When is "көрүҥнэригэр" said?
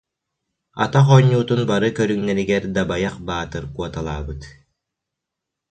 1.97-2.63